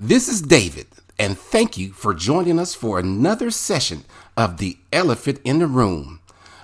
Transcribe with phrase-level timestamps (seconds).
[0.00, 0.86] This is David,
[1.18, 4.04] and thank you for joining us for another session
[4.36, 6.20] of The Elephant in the Room.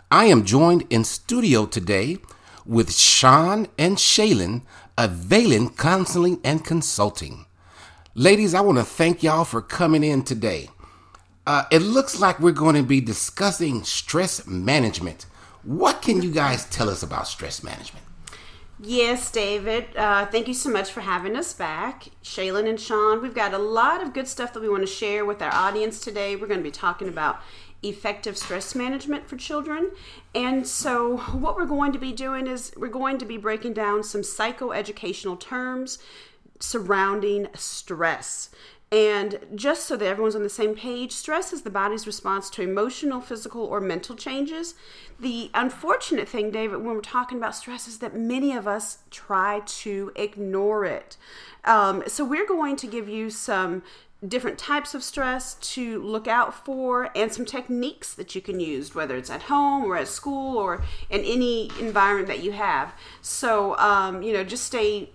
[0.09, 2.19] I am joined in studio today
[2.65, 4.63] with Sean and Shaylin
[4.97, 7.47] of Valen Counseling and Consulting.
[8.15, 10.71] Ladies, I want to thank y'all for coming in today.
[11.45, 15.27] Uh, it looks like we're going to be discussing stress management.
[15.65, 18.05] What can you guys tell us about stress management?
[18.87, 19.97] Yes, David.
[19.97, 22.09] Uh, thank you so much for having us back.
[22.23, 25.25] Shaylin and Sean, we've got a lot of good stuff that we want to share
[25.25, 26.37] with our audience today.
[26.37, 27.41] We're going to be talking about
[27.83, 29.93] effective stress management for children.
[30.35, 34.03] And so, what we're going to be doing is we're going to be breaking down
[34.03, 35.99] some psychoeducational terms
[36.61, 38.51] surrounding stress.
[38.93, 42.63] And just so that everyone's on the same page, stress is the body's response to
[42.63, 44.75] emotional, physical, or mental changes.
[45.19, 49.63] The unfortunate thing, David, when we're talking about stress, is that many of us try
[49.67, 51.17] to ignore it.
[51.65, 53.83] Um, so, we're going to give you some
[54.29, 58.95] different types of stress to look out for and some techniques that you can use
[58.95, 63.77] whether it's at home or at school or in any environment that you have so
[63.77, 65.11] um, you know just stay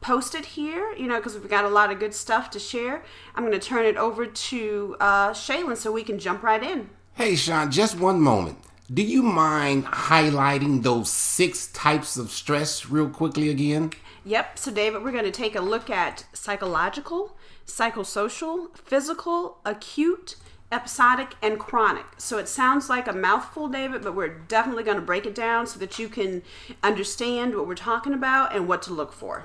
[0.00, 3.02] posted here, you know, because we've got a lot of good stuff to share.
[3.34, 6.90] I'm going to turn it over to uh, Shaylin so we can jump right in.
[7.14, 8.58] Hey, Sean, just one moment.
[8.92, 13.92] Do you mind highlighting those six types of stress real quickly again?
[14.24, 14.58] Yep.
[14.58, 20.36] So, David, we're going to take a look at psychological, psychosocial, physical, acute,
[20.72, 22.04] episodic, and chronic.
[22.18, 25.66] So it sounds like a mouthful, David, but we're definitely going to break it down
[25.66, 26.42] so that you can
[26.82, 29.44] understand what we're talking about and what to look for.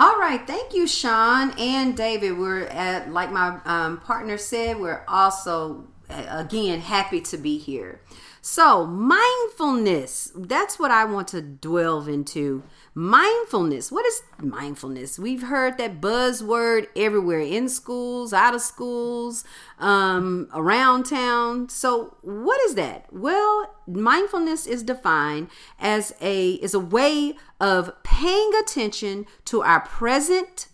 [0.00, 2.38] All right, thank you, Sean and David.
[2.38, 8.00] We're at, like my um, partner said, we're also again happy to be here.
[8.42, 12.62] So, mindfulness, that's what I want to delve into.
[12.94, 13.92] Mindfulness.
[13.92, 15.18] What is mindfulness?
[15.18, 19.44] We've heard that buzzword everywhere in schools, out of schools,
[19.78, 21.68] um, around town.
[21.68, 23.12] So, what is that?
[23.12, 25.48] Well, mindfulness is defined
[25.78, 30.68] as a is a way of paying attention to our present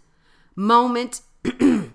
[0.54, 1.22] moment
[1.60, 1.92] and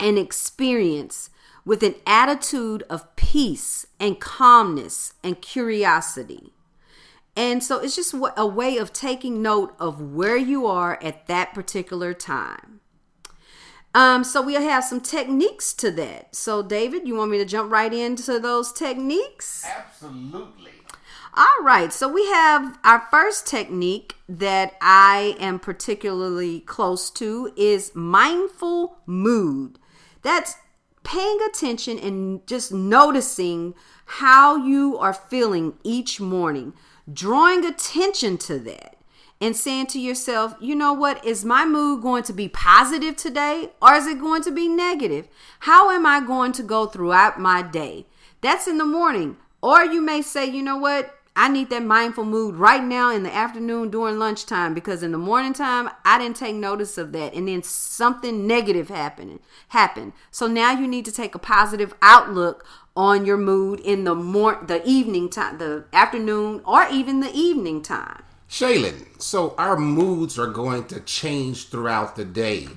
[0.00, 1.28] experience
[1.64, 6.52] with an attitude of peace and calmness and curiosity.
[7.36, 11.52] And so it's just a way of taking note of where you are at that
[11.52, 12.80] particular time.
[13.94, 16.34] Um, so we'll have some techniques to that.
[16.34, 19.64] So, David, you want me to jump right into those techniques?
[19.64, 20.72] Absolutely.
[21.36, 21.92] All right.
[21.92, 29.78] So we have our first technique that I am particularly close to is mindful mood.
[30.22, 30.56] That's
[31.04, 33.74] paying attention and just noticing
[34.06, 36.72] how you are feeling each morning,
[37.12, 38.96] drawing attention to that
[39.40, 43.70] and saying to yourself, you know what, is my mood going to be positive today
[43.80, 45.28] or is it going to be negative?
[45.60, 48.06] How am I going to go throughout my day?
[48.40, 49.36] That's in the morning.
[49.62, 53.24] Or you may say, you know what, I need that mindful mood right now in
[53.24, 57.34] the afternoon during lunchtime because in the morning time I didn't take notice of that
[57.34, 59.40] and then something negative happened
[59.70, 60.12] happened.
[60.30, 62.64] So now you need to take a positive outlook
[62.96, 67.82] on your mood in the more the evening time, the afternoon or even the evening
[67.82, 68.22] time.
[68.48, 72.68] Shaylin, so our moods are going to change throughout the day.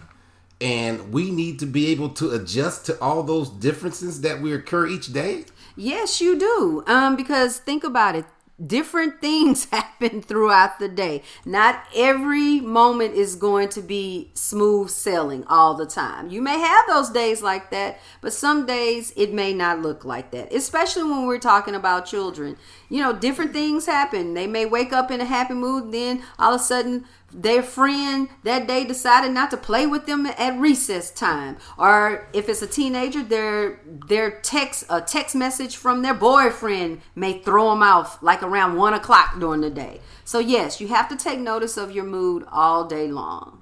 [0.59, 4.87] And we need to be able to adjust to all those differences that we occur
[4.87, 5.45] each day?
[5.75, 6.83] Yes, you do.
[6.87, 8.25] Um, because think about it
[8.65, 11.23] different things happen throughout the day.
[11.45, 16.29] Not every moment is going to be smooth sailing all the time.
[16.29, 20.31] You may have those days like that, but some days it may not look like
[20.31, 22.57] that, especially when we're talking about children.
[22.89, 24.33] You know, different things happen.
[24.33, 28.29] They may wake up in a happy mood, then all of a sudden their friend
[28.43, 31.57] that day decided not to play with them at recess time.
[31.77, 37.39] Or if it's a teenager their their text a text message from their boyfriend may
[37.39, 39.99] throw them off like around one o'clock during the day.
[40.23, 43.61] So yes you have to take notice of your mood all day long.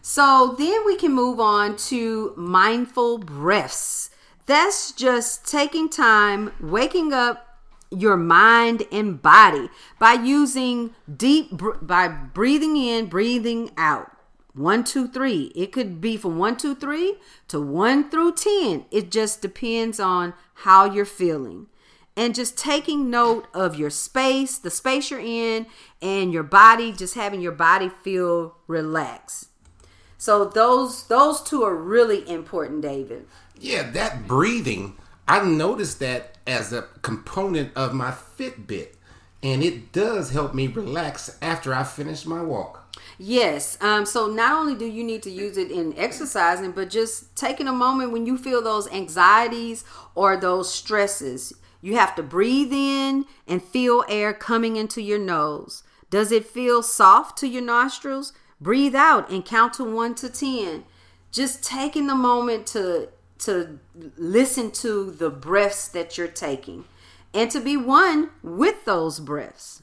[0.00, 4.08] So then we can move on to mindful breaths.
[4.46, 7.45] That's just taking time waking up
[7.90, 9.68] your mind and body
[9.98, 11.50] by using deep
[11.82, 14.12] by breathing in breathing out.
[14.54, 15.52] One two three.
[15.54, 17.16] It could be from one two three
[17.48, 18.86] to one through ten.
[18.90, 21.66] It just depends on how you're feeling.
[22.18, 25.66] And just taking note of your space the space you're in
[26.00, 29.48] and your body just having your body feel relaxed.
[30.16, 33.26] So those those two are really important david.
[33.58, 34.96] Yeah that breathing
[35.28, 38.94] i noticed that as a component of my Fitbit,
[39.42, 42.82] and it does help me relax after I finish my walk.
[43.18, 43.78] Yes.
[43.80, 47.68] Um, so not only do you need to use it in exercising, but just taking
[47.68, 49.84] a moment when you feel those anxieties
[50.14, 51.52] or those stresses.
[51.80, 55.82] You have to breathe in and feel air coming into your nose.
[56.10, 58.32] Does it feel soft to your nostrils?
[58.60, 60.84] Breathe out and count to one to ten.
[61.30, 63.78] Just taking the moment to to
[64.16, 66.84] listen to the breaths that you're taking
[67.34, 69.82] and to be one with those breaths.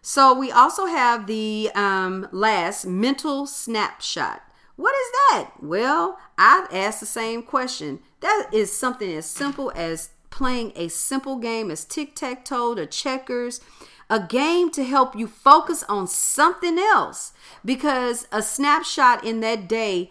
[0.00, 4.42] So we also have the um, last mental snapshot.
[4.76, 5.50] What is that?
[5.60, 8.00] Well, I've asked the same question.
[8.20, 12.86] That is something as simple as playing a simple game as tic tac toe or
[12.86, 13.60] checkers,
[14.08, 17.32] a game to help you focus on something else.
[17.64, 20.10] Because a snapshot in that day,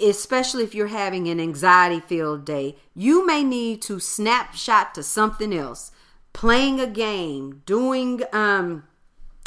[0.00, 5.52] especially if you're having an anxiety filled day, you may need to snapshot to something
[5.52, 5.90] else.
[6.32, 8.84] Playing a game, doing, um,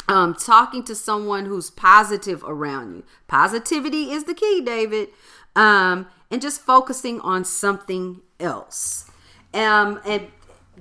[0.08, 3.04] um, talking to someone who's positive around you.
[3.28, 5.08] Positivity is the key, David.
[5.56, 9.10] Um, and just focusing on something else.
[9.54, 10.28] Um, and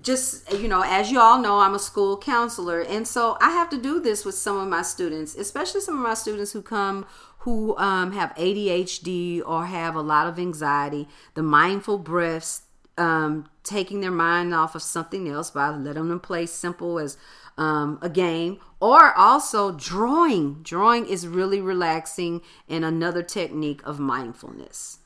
[0.01, 3.69] just you know, as you all know, I'm a school counselor, and so I have
[3.71, 7.06] to do this with some of my students, especially some of my students who come
[7.41, 11.07] who um, have ADHD or have a lot of anxiety.
[11.33, 12.63] The mindful breaths,
[12.97, 17.17] um, taking their mind off of something else by letting them play simple as
[17.57, 20.61] um, a game or also drawing.
[20.61, 24.99] Drawing is really relaxing and another technique of mindfulness.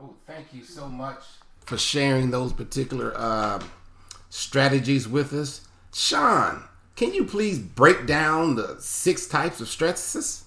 [0.00, 1.22] Oh, thank you so much
[1.66, 3.60] for sharing those particular uh,
[4.28, 5.66] strategies with us.
[5.92, 6.64] Sean,
[6.94, 10.44] can you please break down the six types of stresses?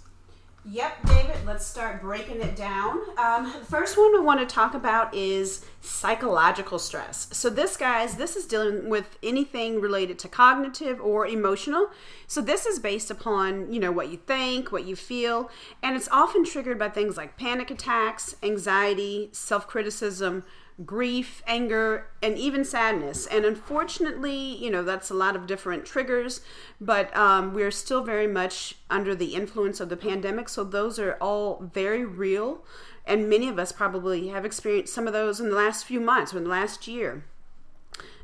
[0.65, 3.01] Yep, David, let's start breaking it down.
[3.17, 7.27] Um, the first one we want to talk about is psychological stress.
[7.33, 11.89] So, this, guys, this is dealing with anything related to cognitive or emotional.
[12.27, 15.51] So, this is based upon, you know, what you think, what you feel,
[15.81, 20.45] and it's often triggered by things like panic attacks, anxiety, self criticism,
[20.85, 23.27] grief, anger, and even sadness.
[23.27, 26.41] And unfortunately, you know, that's a lot of different triggers,
[26.81, 30.49] but um, we're still very much under the influence of the pandemic.
[30.49, 32.63] So those are all very real.
[33.05, 36.33] And many of us probably have experienced some of those in the last few months
[36.33, 37.25] or in the last year.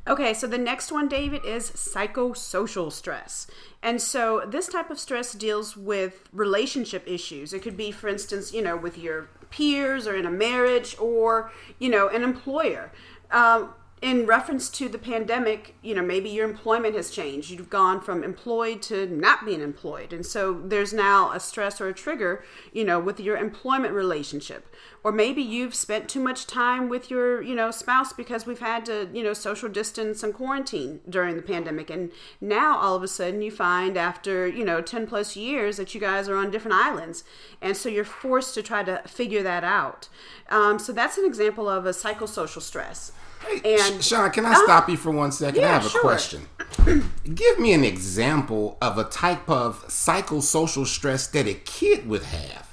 [0.08, 3.46] Okay, so the next one, David, is psychosocial stress.
[3.82, 7.52] And so this type of stress deals with relationship issues.
[7.52, 11.50] It could be, for instance, you know, with your peers or in a marriage or,
[11.78, 12.90] you know, an employer.
[13.30, 17.50] Um, in reference to the pandemic, you know, maybe your employment has changed.
[17.50, 20.14] You've gone from employed to not being employed.
[20.14, 22.42] And so there's now a stress or a trigger,
[22.72, 24.74] you know, with your employment relationship.
[25.04, 28.86] Or maybe you've spent too much time with your, you know, spouse because we've had
[28.86, 31.90] to, you know, social distance and quarantine during the pandemic.
[31.90, 32.10] And
[32.40, 36.00] now all of a sudden you find after, you know, 10 plus years that you
[36.00, 37.22] guys are on different islands.
[37.60, 40.08] And so you're forced to try to figure that out.
[40.48, 43.12] Um, so that's an example of a psychosocial stress.
[43.40, 45.62] Hey, and Sean, can I uh, stop you for one second?
[45.62, 46.00] Yeah, I have a sure.
[46.00, 46.46] question.
[47.34, 52.70] Give me an example of a type of psychosocial stress that a kid would have.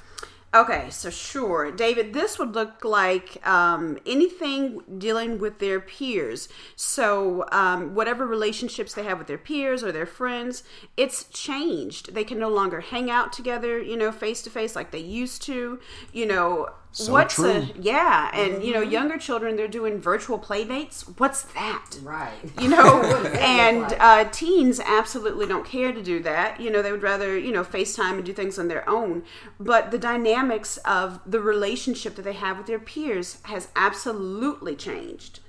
[0.54, 6.48] Okay, so sure, David, this would look like um, anything dealing with their peers.
[6.74, 10.62] So, um, whatever relationships they have with their peers or their friends,
[10.96, 12.14] it's changed.
[12.14, 15.42] They can no longer hang out together, you know, face to face like they used
[15.42, 15.80] to.
[16.14, 17.50] You know, So what's true.
[17.50, 18.30] a yeah?
[18.34, 21.02] And you know, younger children they're doing virtual play dates.
[21.18, 21.98] What's that?
[22.02, 22.32] Right.
[22.60, 26.60] you know What does that look and uh, teens absolutely don't care to do that
[26.60, 29.22] you know they would rather you know facetime and do things on their own
[29.58, 35.40] but the dynamics of the relationship that they have with their peers has absolutely changed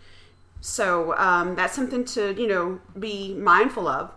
[0.61, 4.11] so um, that's something to you know be mindful of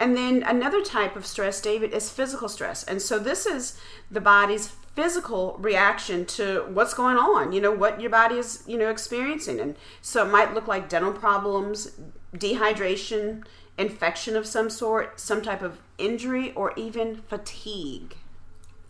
[0.00, 3.78] and then another type of stress david is physical stress and so this is
[4.10, 8.78] the body's physical reaction to what's going on you know what your body is you
[8.78, 9.60] know experiencing.
[9.60, 11.92] And so it might look like dental problems
[12.34, 13.44] dehydration
[13.78, 18.14] infection of some sort some type of injury or even fatigue.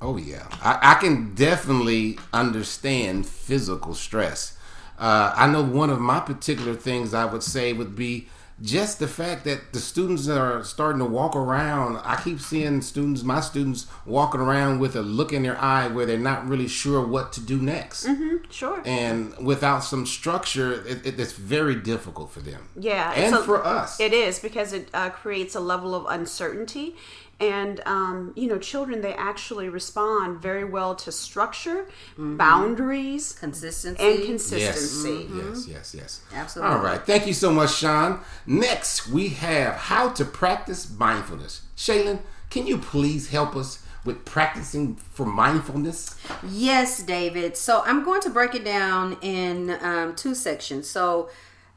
[0.01, 4.59] Oh yeah, I, I can definitely understand physical stress.
[4.99, 8.29] Uh, I know one of my particular things I would say would be
[8.65, 11.99] just the fact that the students are starting to walk around.
[11.99, 16.07] I keep seeing students, my students, walking around with a look in their eye where
[16.07, 18.09] they're not really sure what to do next,
[18.51, 22.69] sure and without some structure, it, it, it's very difficult for them.
[22.75, 24.01] Yeah, and a- for us.
[24.01, 26.97] It is because it uh, creates a level of uncertainty.
[27.41, 31.87] And, um, you know, children, they actually respond very well to structure,
[32.17, 34.03] boundaries, Consistency.
[34.03, 35.29] and Yes, consistency.
[35.35, 36.21] yes, yes, yes.
[36.33, 36.75] Absolutely.
[36.75, 37.01] All right.
[37.05, 38.21] Thank you so much, Sean.
[38.47, 41.63] Next, we have how to practice mindfulness.
[41.77, 46.17] Shaylin, can you please help us with practicing for mindfulness?
[46.49, 47.57] Yes, David.
[47.57, 50.89] So I'm going to break it down in um, two sections.
[50.89, 51.31] So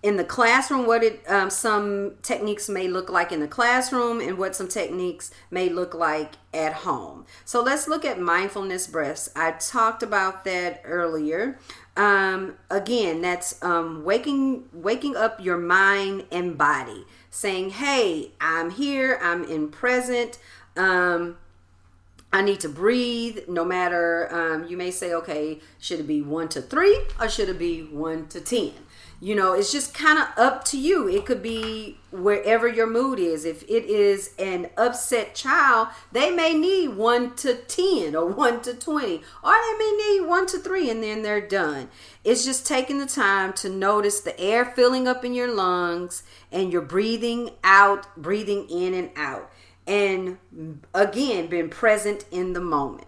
[0.08, 4.38] in the classroom, what it um, some techniques may look like in the classroom, and
[4.38, 7.26] what some techniques may look like at home.
[7.44, 9.30] So let's look at mindfulness breaths.
[9.36, 11.60] I talked about that earlier.
[11.98, 19.20] Um, again, that's um, waking waking up your mind and body, saying, "Hey, I'm here.
[19.22, 20.40] I'm in present."
[20.78, 21.36] Um,
[22.32, 26.50] I need to breathe no matter, um, you may say, okay, should it be one
[26.50, 28.74] to three or should it be one to 10?
[29.20, 31.10] You know, it's just kind of up to you.
[31.10, 33.46] It could be wherever your mood is.
[33.46, 38.76] If it is an upset child, they may need one to 10 or one to
[38.76, 41.90] 20, or they may need one to three and then they're done.
[42.24, 46.22] It's just taking the time to notice the air filling up in your lungs
[46.52, 49.52] and you're breathing out, breathing in and out
[49.88, 50.38] and
[50.94, 53.07] again been present in the moment.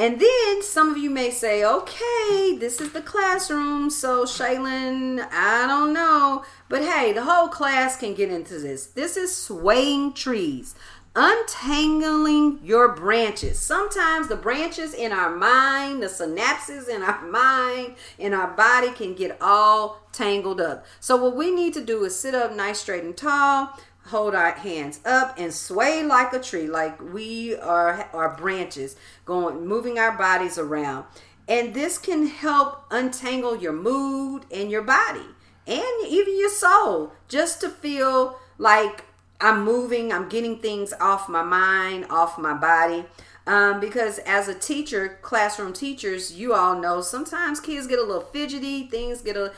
[0.00, 5.66] And then some of you may say, okay, this is the classroom, so Shaylin, I
[5.66, 6.42] don't know.
[6.70, 8.86] But hey, the whole class can get into this.
[8.86, 10.74] This is swaying trees,
[11.14, 13.58] untangling your branches.
[13.58, 19.14] Sometimes the branches in our mind, the synapses in our mind, in our body can
[19.14, 20.86] get all tangled up.
[21.00, 24.52] So, what we need to do is sit up nice, straight, and tall hold our
[24.52, 30.16] hands up and sway like a tree like we are our branches going moving our
[30.16, 31.04] bodies around.
[31.48, 35.26] And this can help untangle your mood and your body
[35.66, 39.04] and even your soul just to feel like
[39.40, 43.04] i'm moving i'm getting things off my mind off my body.
[43.46, 48.20] Um, because as a teacher classroom teachers you all know sometimes kids get a little
[48.20, 49.52] fidgety things get a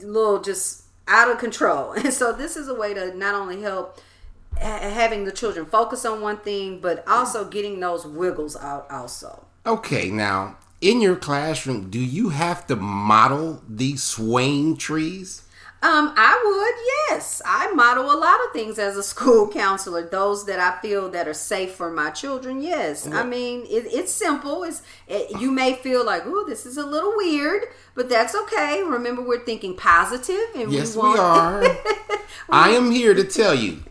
[0.00, 1.92] little just out of control.
[1.96, 4.00] And so this is a way to not only help
[4.56, 9.44] having the children focus on one thing, but also getting those wiggles out also.
[9.66, 15.42] Okay, now in your classroom, do you have to model these swaying trees?
[15.80, 17.40] Um, I would, yes.
[17.46, 20.02] I model a lot of things as a school counselor.
[20.02, 23.06] Those that I feel that are safe for my children, yes.
[23.06, 24.64] I mean, it, it's simple.
[24.64, 27.62] It's it, you may feel like, oh, this is a little weird,
[27.94, 28.82] but that's okay.
[28.82, 31.62] Remember, we're thinking positive, and yes, we, want- we are.
[32.50, 33.84] I am here to tell you,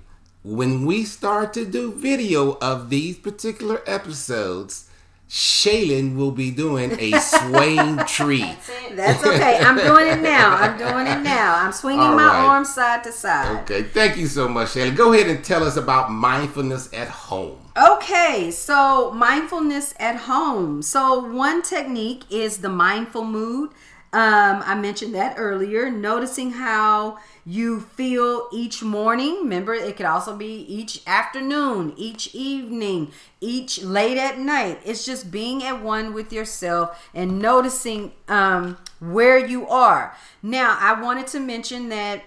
[0.44, 4.87] when we start to do video of these particular episodes,
[5.30, 8.40] Shaylin will be doing a swaying tree.
[8.40, 9.58] That's, That's, okay.
[9.60, 10.56] I'm doing it now.
[10.56, 11.56] I'm doing it now.
[11.56, 12.46] I'm swinging All my right.
[12.46, 13.64] arms side to side.
[13.64, 13.84] Okay.
[13.84, 14.96] Thank you so much, Shaylin.
[14.96, 17.58] Go ahead and tell us about mindfulness at home.
[17.78, 20.82] Okay, so mindfulness at home.
[20.82, 23.72] So one technique is the mindful mood.
[24.14, 25.92] Um, I mentioned that earlier.
[25.92, 29.40] Noticing how you feel each morning.
[29.44, 33.12] Remember, it could also be each afternoon, each evening,
[33.42, 34.80] each late at night.
[34.86, 40.16] It's just being at one with yourself and noticing um, where you are.
[40.42, 42.24] Now, I wanted to mention that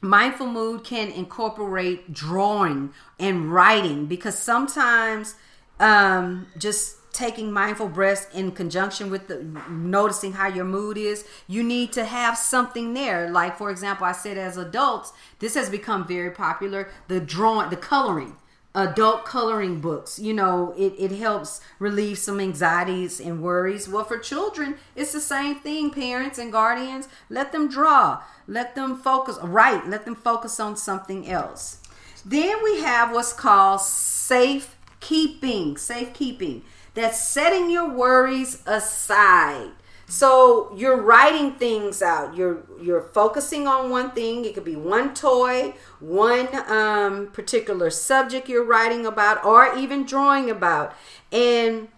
[0.00, 5.36] mindful mood can incorporate drawing and writing because sometimes
[5.80, 11.62] um, just taking mindful breaths in conjunction with the noticing how your mood is you
[11.62, 13.30] need to have something there.
[13.30, 17.76] Like for example i said as adults this has become very popular the drawing the
[17.76, 18.36] coloring
[18.74, 20.18] adult coloring books.
[20.18, 23.88] You know it, it helps relieve some anxieties and worries.
[23.88, 27.08] Well for children it's the same thing parents and guardians.
[27.30, 31.78] Let them draw let them focus right let them focus on something else.
[32.24, 36.62] Then we have what's called safe keeping safe keeping
[36.94, 39.70] that's setting your worries aside.
[40.06, 42.36] So you're writing things out.
[42.36, 44.44] You're you're focusing on one thing.
[44.44, 50.50] It could be one toy, one um, particular subject you're writing about, or even drawing
[50.50, 50.94] about,
[51.32, 51.88] and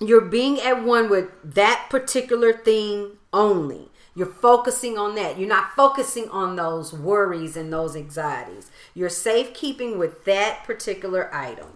[0.00, 3.88] you're being at one with that particular thing only.
[4.14, 5.38] You're focusing on that.
[5.38, 8.70] You're not focusing on those worries and those anxieties.
[8.94, 11.68] You're safekeeping with that particular item.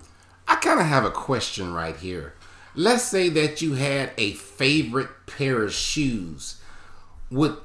[0.47, 2.35] I kind of have a question right here
[2.77, 6.61] let's say that you had a favorite pair of shoes.
[7.31, 7.57] Would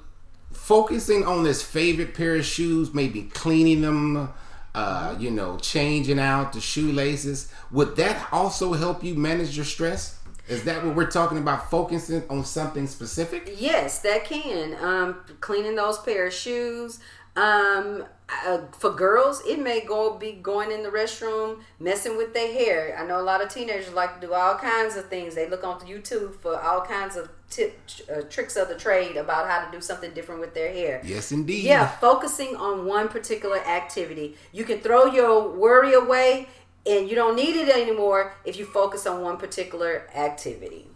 [0.52, 4.30] focusing on this favorite pair of shoes, maybe cleaning them,
[4.74, 10.18] uh, you know, changing out the shoelaces, would that also help you manage your stress?
[10.48, 11.70] Is that what we're talking about?
[11.70, 13.56] Focusing on something specific?
[13.58, 14.76] Yes, that can.
[14.84, 17.00] Um, cleaning those pair of shoes.
[17.36, 18.06] Um,
[18.46, 22.98] uh, for girls, it may go be going in the restroom, messing with their hair.
[22.98, 25.36] I know a lot of teenagers like to do all kinds of things.
[25.36, 27.78] They look on YouTube for all kinds of tip,
[28.10, 31.02] uh, tricks of the trade about how to do something different with their hair.
[31.04, 31.64] Yes, indeed.
[31.64, 34.36] Yeah, focusing on one particular activity.
[34.52, 36.48] You can throw your worry away
[36.86, 40.88] and you don't need it anymore if you focus on one particular activity.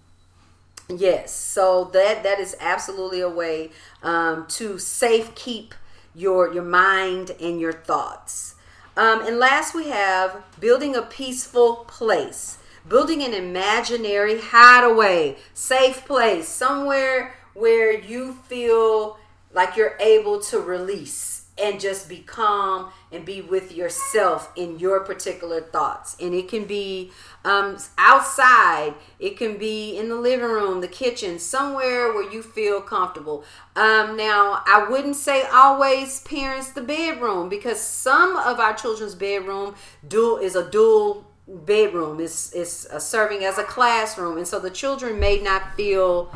[0.88, 3.72] Yes, so that that is absolutely a way
[4.04, 5.74] um, to safe keep
[6.16, 8.56] your your mind and your thoughts.
[8.98, 12.58] Um, and last, we have building a peaceful place,
[12.88, 19.18] building an imaginary hideaway, safe place, somewhere where you feel
[19.54, 25.00] like you're able to release and just be calm and be with yourself in your
[25.00, 26.18] particular thoughts.
[26.20, 27.12] And it can be
[27.46, 32.82] um, outside, it can be in the living room, the kitchen, somewhere where you feel
[32.82, 33.46] comfortable.
[33.76, 39.76] Um, now, I wouldn't say always parents the bedroom because some of our children's bedroom
[40.06, 42.20] dual is a dual bedroom.
[42.20, 44.38] It's, it's serving as a classroom.
[44.38, 46.34] And so the children may not feel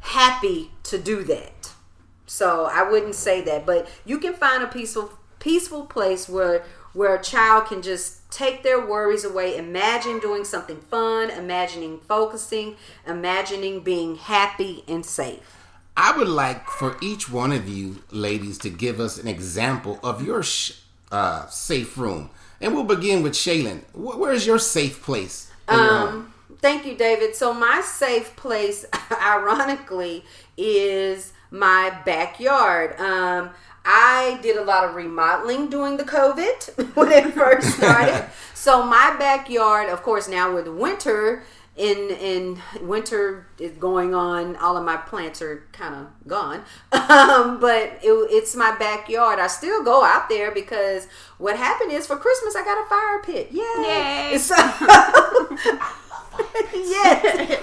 [0.00, 1.71] happy to do that.
[2.32, 7.14] So I wouldn't say that, but you can find a peaceful peaceful place where where
[7.14, 13.80] a child can just take their worries away, imagine doing something fun, imagining focusing, imagining
[13.80, 15.58] being happy and safe.
[15.94, 20.24] I would like for each one of you ladies to give us an example of
[20.24, 20.72] your sh-
[21.10, 22.30] uh, safe room.
[22.62, 23.82] And we'll begin with Shaylin.
[23.92, 25.50] Where's your safe place?
[25.68, 27.34] Um, thank you, David.
[27.36, 30.24] So my safe place, ironically,
[30.56, 32.98] is my backyard.
[32.98, 33.50] Um,
[33.84, 38.26] I did a lot of remodeling during the COVID when it first started.
[38.54, 41.44] so my backyard, of course, now with winter
[41.74, 46.64] in in winter is going on, all of my plants are kind of gone.
[47.12, 49.38] Um, but it, it's my backyard.
[49.38, 51.06] I still go out there because
[51.36, 53.48] what happened is for Christmas I got a fire pit.
[53.52, 54.32] Yay!
[54.32, 54.38] Yay.
[54.38, 54.54] So,
[56.74, 57.62] yes,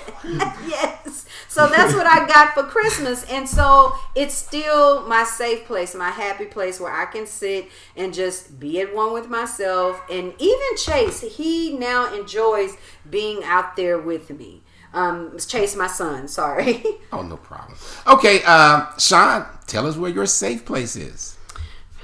[0.67, 1.25] yes.
[1.49, 6.11] So that's what I got for Christmas, and so it's still my safe place, my
[6.11, 9.99] happy place where I can sit and just be at one with myself.
[10.11, 12.77] And even Chase, he now enjoys
[13.09, 14.61] being out there with me.
[14.93, 16.27] Um, Chase, my son.
[16.27, 16.83] Sorry.
[17.11, 17.75] Oh, no problem.
[18.05, 21.37] Okay, uh, Sean, tell us where your safe place is.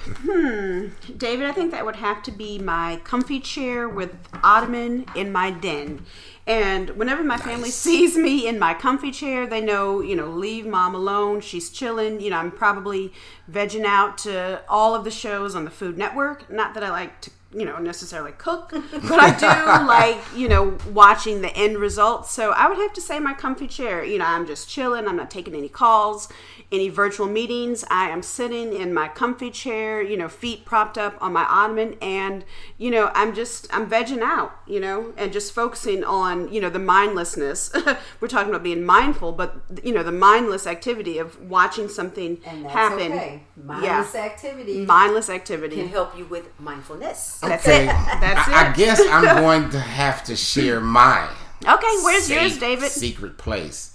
[0.08, 5.32] Hmm, David, I think that would have to be my comfy chair with ottoman in
[5.32, 6.06] my den.
[6.48, 7.46] And whenever my nice.
[7.46, 11.42] family sees me in my comfy chair, they know, you know, leave mom alone.
[11.42, 12.20] She's chilling.
[12.22, 13.14] You know, I'm probably
[13.52, 16.50] vegging out to all of the shows on the Food Network.
[16.52, 19.46] Not that I like to you know necessarily cook but i do
[19.88, 23.66] like you know watching the end result so i would have to say my comfy
[23.66, 26.28] chair you know i'm just chilling i'm not taking any calls
[26.72, 31.18] any virtual meetings i am sitting in my comfy chair you know feet propped up
[31.22, 32.44] on my ottoman and
[32.78, 36.70] you know i'm just i'm vegging out you know and just focusing on you know
[36.70, 37.72] the mindlessness
[38.20, 43.12] we're talking about being mindful but you know the mindless activity of watching something happen
[43.12, 43.44] okay.
[43.64, 44.22] mindless yeah.
[44.22, 47.84] activity mindless activity can help you with mindfulness that's okay.
[47.84, 47.88] it.
[48.20, 48.72] That's I, it.
[48.72, 51.30] I guess I'm going to have to share mine.
[51.68, 52.90] Okay, where's yours, David?
[52.90, 53.95] Secret place.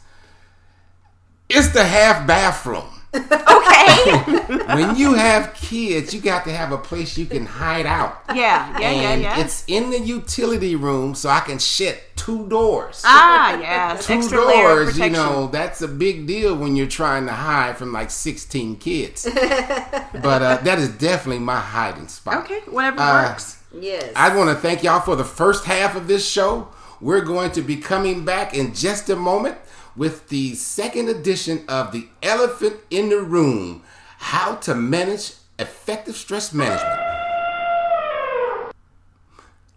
[1.50, 2.86] It's the half bathroom.
[3.12, 4.04] okay.
[4.74, 8.22] when you have kids, you got to have a place you can hide out.
[8.28, 9.40] Yeah, yeah, and yeah, yeah.
[9.40, 13.02] It's in the utility room, so I can shut two doors.
[13.04, 14.06] Ah, yes.
[14.06, 14.96] two Extra doors.
[14.96, 19.24] You know, that's a big deal when you're trying to hide from like 16 kids.
[19.24, 22.44] but uh, that is definitely my hiding spot.
[22.44, 23.60] Okay, whatever uh, works.
[23.72, 24.12] Yes.
[24.14, 26.68] I want to thank y'all for the first half of this show.
[27.00, 29.56] We're going to be coming back in just a moment
[29.96, 33.82] with the second edition of The Elephant in the Room
[34.18, 37.00] How to Manage Effective Stress Management.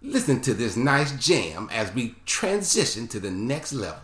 [0.01, 4.01] Listen to this nice jam as we transition to the next level.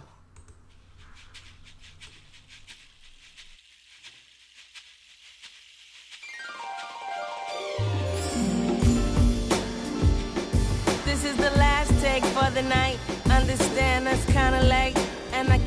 [11.05, 12.97] This is the last take for the night.
[13.29, 14.98] Understand that's kinda late.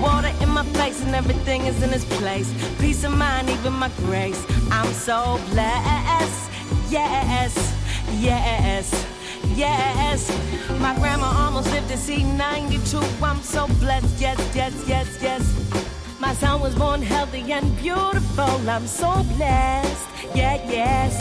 [0.00, 2.50] Water in my face and everything is in its place.
[2.78, 4.42] Peace of mind, even my grace.
[4.70, 6.50] I'm so blessed.
[6.88, 7.74] Yes,
[8.18, 9.06] yes,
[9.54, 10.30] yes.
[10.80, 12.98] My grandma almost lived to see 92.
[13.22, 14.20] I'm so blessed.
[14.20, 15.42] Yes, yes, yes, yes.
[16.18, 18.68] My son was born healthy and beautiful.
[18.68, 20.06] I'm so blessed.
[20.34, 21.18] Yeah, yes.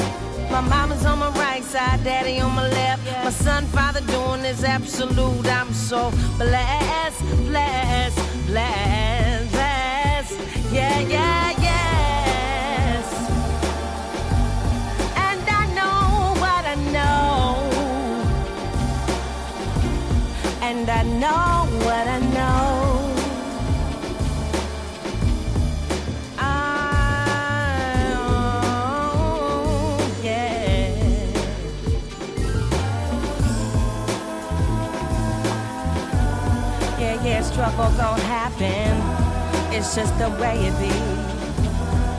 [0.52, 3.06] My mama's on my right side, daddy on my left.
[3.24, 5.46] My son, father doing this absolute.
[5.48, 8.18] I'm so blessed, blessed,
[8.50, 10.36] blessed.
[10.72, 13.06] Yeah, yeah, yes.
[15.28, 17.70] And I know what I know.
[20.68, 22.29] And I know what I know.
[37.80, 39.74] Yeah, struggle gon' happen.
[39.74, 40.94] It's just the way it be.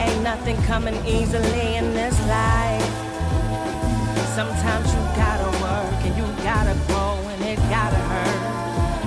[0.02, 2.84] Ain't nothing coming easily in this life.
[4.34, 8.40] Sometimes you gotta work and you gotta grow and it gotta hurt.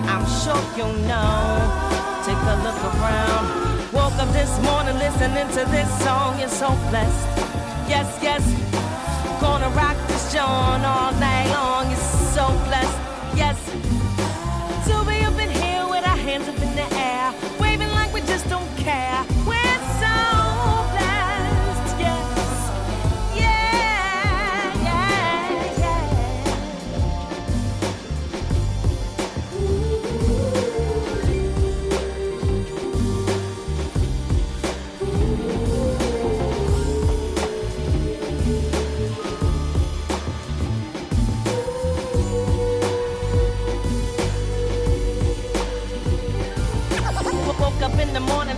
[0.08, 1.92] I'm sure you know.
[2.26, 3.92] Take a look around.
[3.92, 6.40] Woke up this morning listening to this song.
[6.40, 7.28] You're so blessed.
[7.90, 8.44] Yes, yes.
[9.42, 11.90] Gonna rock this joint all night long.
[11.90, 12.00] You're
[12.36, 13.00] so blessed.
[13.36, 14.03] Yes.
[18.84, 19.13] Care.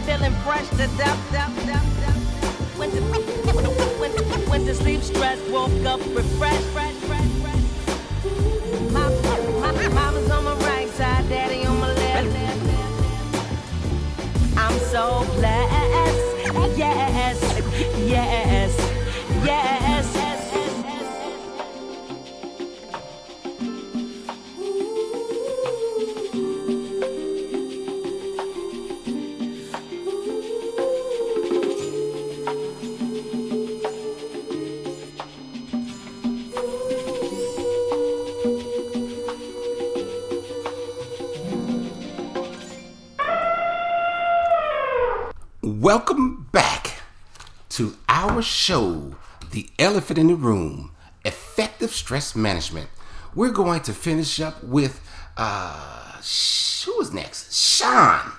[0.05, 2.77] Feeling fresh to death, death, death, death.
[2.77, 7.63] Went to, went to, went to sleep stressed, woke up refreshed, fresh, fresh, fresh.
[8.93, 9.09] My,
[9.71, 12.05] my, mama's on my right side, daddy on my left.
[14.57, 18.77] I'm so blessed, yes, yes, yes, yes,
[19.43, 19.84] yes, yes.
[45.65, 47.01] Welcome back
[47.69, 49.15] to our show,
[49.49, 50.91] The Elephant in the Room
[51.25, 52.87] Effective Stress Management.
[53.33, 55.01] We're going to finish up with,
[55.37, 56.21] uh,
[56.85, 57.51] who is next?
[57.51, 58.31] Sean.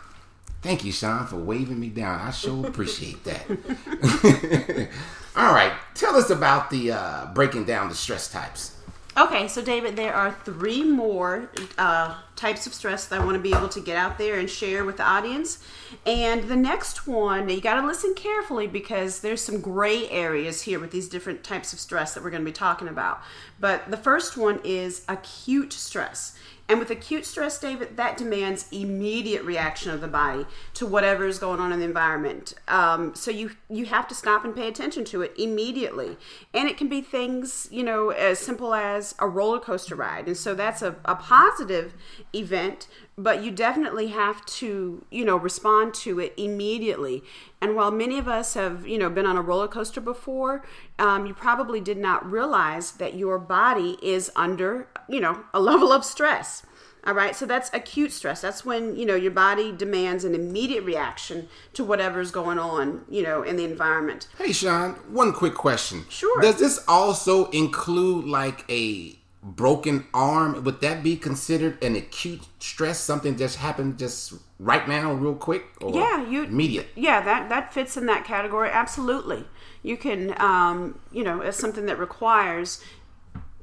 [0.63, 2.21] Thank you, Sean, for waving me down.
[2.21, 3.49] I sure appreciate that.
[5.35, 8.76] All right, tell us about the uh, breaking down the stress types.
[9.19, 13.43] Okay, so David, there are three more uh, types of stress that I want to
[13.43, 15.59] be able to get out there and share with the audience.
[16.05, 20.79] And the next one, you got to listen carefully because there's some gray areas here
[20.79, 23.23] with these different types of stress that we're going to be talking about.
[23.59, 26.37] But the first one is acute stress.
[26.69, 31.39] And with acute stress, David, that demands immediate reaction of the body to whatever is
[31.39, 32.55] going on in the environment.
[32.67, 36.17] Um, so you you have to stop and pay attention to it immediately.
[36.53, 40.27] And it can be things, you know, as simple as a roller coaster ride.
[40.27, 41.95] And so that's a, a positive
[42.33, 47.23] event, but you definitely have to, you know, respond to it immediately.
[47.61, 50.65] And while many of us have, you know, been on a roller coaster before,
[50.99, 55.93] um, you probably did not realize that your body is under, you know, a level
[55.93, 56.63] of stress.
[57.07, 58.41] All right, so that's acute stress.
[58.41, 63.23] That's when you know your body demands an immediate reaction to whatever's going on, you
[63.23, 64.27] know, in the environment.
[64.39, 66.05] Hey, Sean, one quick question.
[66.09, 66.41] Sure.
[66.43, 70.65] Does this also include like a broken arm?
[70.65, 72.99] Would that be considered an acute stress?
[72.99, 75.65] Something just happened just right now, real quick?
[75.81, 76.89] Or Yeah, you immediate.
[76.97, 78.69] Yeah, that that fits in that category.
[78.71, 79.47] Absolutely,
[79.85, 82.83] you can, um, you know, as something that requires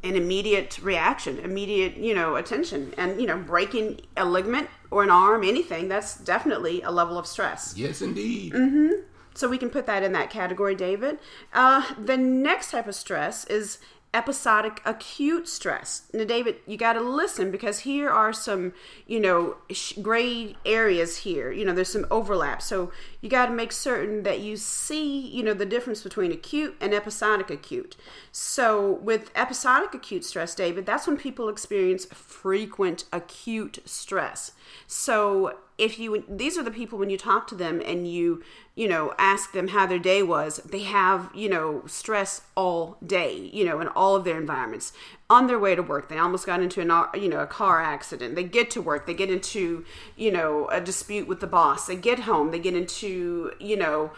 [0.03, 5.09] an immediate reaction, immediate, you know, attention, and you know, breaking a ligament or an
[5.09, 5.87] arm, anything.
[5.87, 7.73] That's definitely a level of stress.
[7.77, 8.53] Yes, indeed.
[8.53, 9.01] Mm-hmm.
[9.33, 11.19] So we can put that in that category, David.
[11.53, 13.79] Uh, the next type of stress is
[14.13, 16.03] episodic acute stress.
[16.13, 18.73] Now, David, you got to listen because here are some,
[19.07, 19.57] you know,
[20.01, 21.51] gray areas here.
[21.51, 22.61] You know, there's some overlap.
[22.61, 26.75] So you got to make certain that you see, you know, the difference between acute
[26.79, 27.95] and episodic acute.
[28.31, 34.51] So with episodic acute stress, David, that's when people experience frequent acute stress.
[34.85, 38.41] So if you these are the people when you talk to them and you
[38.73, 43.49] you know ask them how their day was they have you know stress all day
[43.51, 44.93] you know in all of their environments.
[45.29, 48.35] On their way to work they almost got into an you know a car accident.
[48.35, 51.85] They get to work they get into you know a dispute with the boss.
[51.85, 54.11] They get home they get into you know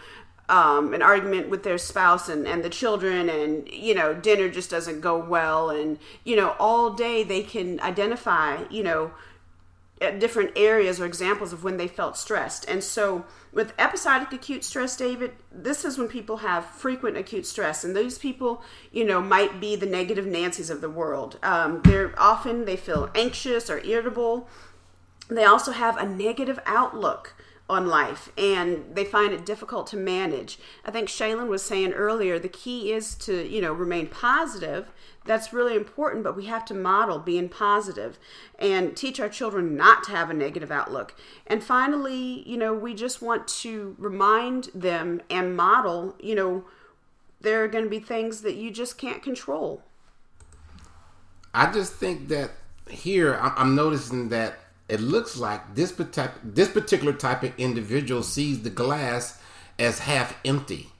[0.48, 4.70] um, an argument with their spouse and, and the children and you know dinner just
[4.70, 5.70] doesn't go well.
[5.70, 9.10] And you know all day they can identify you know
[10.00, 12.68] different areas or examples of when they felt stressed.
[12.68, 17.84] And so, with episodic acute stress, David, this is when people have frequent acute stress,
[17.84, 21.38] and those people, you know, might be the negative Nancy's of the world.
[21.42, 24.48] Um, they're often they feel anxious or irritable.
[25.28, 27.34] They also have a negative outlook
[27.68, 30.58] on life and they find it difficult to manage.
[30.84, 34.90] I think Shaylin was saying earlier the key is to, you know, remain positive
[35.26, 38.18] that's really important, but we have to model being positive
[38.58, 41.14] and teach our children not to have a negative outlook.
[41.46, 46.64] And finally, you know, we just want to remind them and model, you know,
[47.40, 49.82] there are going to be things that you just can't control.
[51.52, 52.52] I just think that
[52.88, 54.54] here I'm noticing that
[54.88, 55.92] it looks like this
[56.44, 59.40] this particular type of individual sees the glass
[59.78, 60.90] as half empty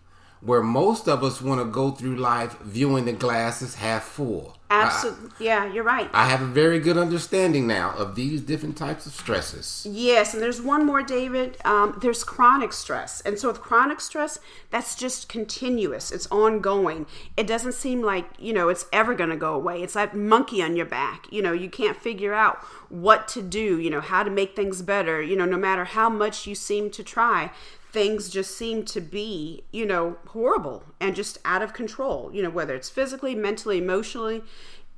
[0.47, 4.57] where most of us want to go through life viewing the glass as half full.
[4.69, 5.47] Absolutely.
[5.47, 6.11] yeah, you're right.
[6.13, 9.87] I have a very good understanding now of these different types of stresses.
[9.89, 11.57] Yes, and there's one more, David.
[11.65, 13.21] Um, there's chronic stress.
[13.21, 14.39] And so with chronic stress,
[14.71, 17.07] that's just continuous, it's ongoing.
[17.37, 19.83] It doesn't seem like, you know, it's ever going to go away.
[19.83, 21.27] It's like monkey on your back.
[21.31, 24.83] You know, you can't figure out what to do, you know, how to make things
[24.83, 27.51] better, you know, no matter how much you seem to try
[27.93, 32.51] things just seem to be, you know, horrible and just out of control, you know,
[32.51, 34.43] whether it's physically, mentally, emotionally,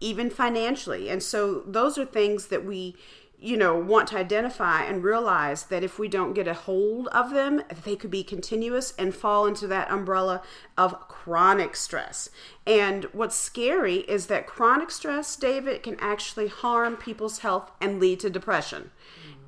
[0.00, 1.08] even financially.
[1.08, 2.96] And so those are things that we,
[3.40, 7.30] you know, want to identify and realize that if we don't get a hold of
[7.30, 10.42] them, they could be continuous and fall into that umbrella
[10.76, 12.30] of chronic stress.
[12.66, 18.20] And what's scary is that chronic stress, David, can actually harm people's health and lead
[18.20, 18.90] to depression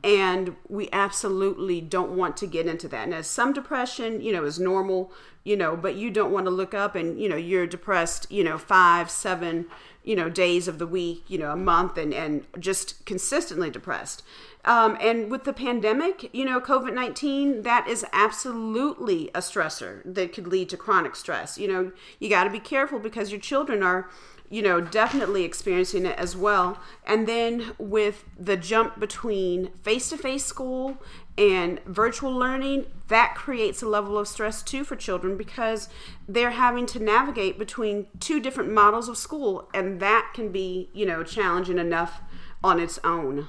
[0.03, 3.09] and we absolutely don't want to get into that.
[3.09, 5.13] And some depression, you know, is normal,
[5.45, 8.43] you know, but you don't want to look up and you know you're depressed, you
[8.43, 9.67] know, five, seven,
[10.05, 14.23] you know, days of the week, you know, a month, and and just consistently depressed.
[14.65, 20.35] Um, and with the pandemic, you know, COVID 19, that is absolutely a stressor that
[20.35, 21.59] could lead to chronic stress.
[21.59, 24.11] You know, you got to be careful because your children are
[24.51, 26.81] you know, definitely experiencing it as well.
[27.07, 30.99] And then with the jump between face to face school
[31.39, 35.89] and virtual learning, that creates a level of stress too for children because
[36.29, 39.71] they're having to navigate between two different models of school.
[39.73, 42.21] And that can be, you know, challenging enough
[42.63, 43.47] on its own.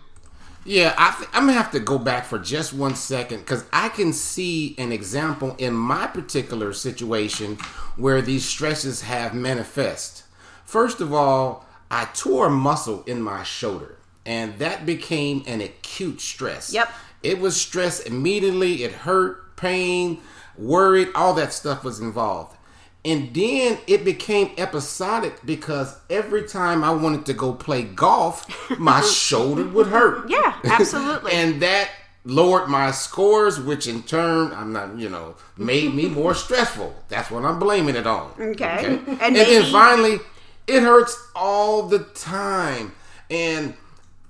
[0.64, 3.90] Yeah, I th- I'm gonna have to go back for just one second because I
[3.90, 7.56] can see an example in my particular situation
[7.96, 10.26] where these stresses have manifest.
[10.72, 16.22] First of all, I tore a muscle in my shoulder, and that became an acute
[16.22, 16.72] stress.
[16.72, 16.90] Yep.
[17.22, 18.86] It was stress immediately.
[18.86, 20.22] It hurt, pain,
[20.58, 22.56] worried, all that stuff was involved.
[23.04, 28.48] And then it became episodic because every time I wanted to go play golf,
[28.80, 30.30] my shoulder would hurt.
[30.30, 31.32] Yeah, absolutely.
[31.34, 31.90] and that
[32.24, 36.96] lowered my scores, which in turn, I'm not, you know, made me more stressful.
[37.10, 38.32] That's what I'm blaming it on.
[38.40, 38.46] Okay.
[38.46, 38.86] okay?
[38.86, 40.20] And, and maybe- then finally,
[40.68, 42.94] it hurts all the time.
[43.30, 43.76] And,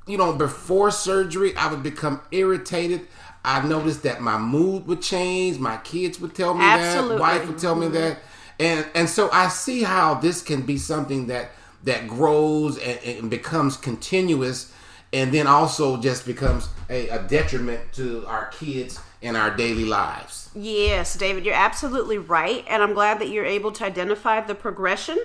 [0.07, 3.07] you know, before surgery, I would become irritated.
[3.43, 5.57] I noticed that my mood would change.
[5.57, 7.15] My kids would tell me Absolutely.
[7.15, 7.21] that.
[7.21, 7.95] Wife would tell me mm-hmm.
[7.95, 8.19] that.
[8.59, 11.49] And and so I see how this can be something that
[11.83, 14.71] that grows and, and becomes continuous
[15.13, 20.49] and then also just becomes a, a detriment to our kids in our daily lives.
[20.55, 22.65] Yes, David, you're absolutely right.
[22.67, 25.19] And I'm glad that you're able to identify the progression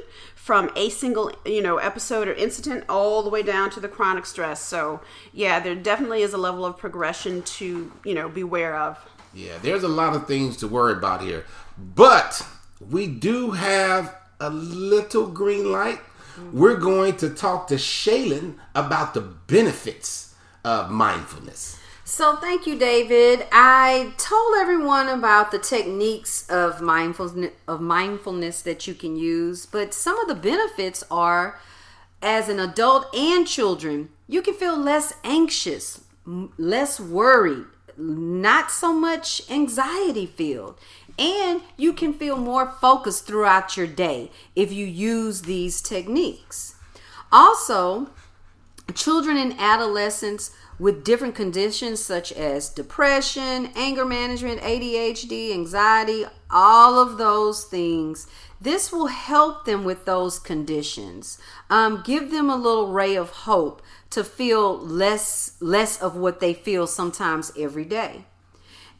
[0.46, 4.24] from a single, you know, episode or incident all the way down to the chronic
[4.24, 4.62] stress.
[4.62, 5.00] So,
[5.32, 8.96] yeah, there definitely is a level of progression to, you know, beware of.
[9.34, 11.44] Yeah, there's a lot of things to worry about here.
[11.76, 12.46] But
[12.78, 15.98] we do have a little green light.
[16.52, 21.76] We're going to talk to Shaylin about the benefits of mindfulness.
[22.08, 23.48] So thank you, David.
[23.50, 29.92] I told everyone about the techniques of mindfulness of mindfulness that you can use, but
[29.92, 31.58] some of the benefits are
[32.22, 36.04] as an adult and children, you can feel less anxious,
[36.56, 37.66] less worried,
[37.96, 40.78] not so much anxiety filled,
[41.18, 46.76] and you can feel more focused throughout your day if you use these techniques.
[47.32, 48.10] Also,
[48.94, 57.18] children and adolescents with different conditions such as depression, anger management, ADHD, anxiety, all of
[57.18, 58.26] those things.
[58.60, 61.38] This will help them with those conditions.
[61.70, 66.54] Um, give them a little ray of hope to feel less less of what they
[66.54, 68.24] feel sometimes every day.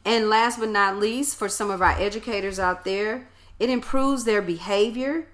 [0.05, 3.27] And last but not least, for some of our educators out there,
[3.59, 5.27] it improves their behavior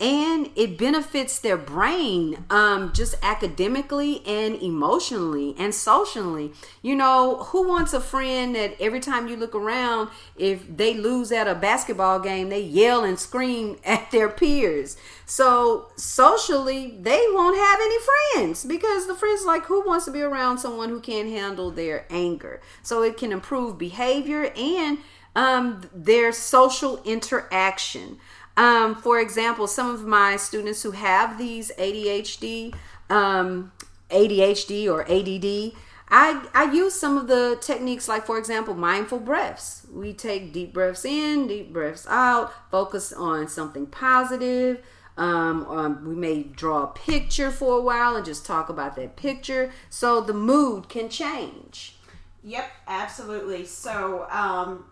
[0.00, 6.52] and it benefits their brain um, just academically and emotionally and socially.
[6.82, 11.30] You know who wants a friend that every time you look around if they lose
[11.30, 14.96] at a basketball game they yell and scream at their peers.
[15.24, 17.96] So socially they won't have any
[18.34, 22.06] friends because the friends like who wants to be around someone who can't handle their
[22.10, 22.60] anger?
[22.82, 24.98] So it can improve behavior and
[25.34, 28.18] um, their social interaction
[28.56, 32.74] um, for example, some of my students who have these ADHD,
[33.08, 33.72] um,
[34.10, 35.74] ADHD or ADD,
[36.14, 39.86] I, I use some of the techniques like for example mindful breaths.
[39.90, 44.82] We take deep breaths in deep breaths out focus on something positive.
[45.16, 49.16] Um, um, we may draw a picture for a while and just talk about that
[49.16, 49.72] picture.
[49.88, 51.96] So the mood can change.
[52.44, 53.64] Yep, absolutely.
[53.64, 54.86] So, um,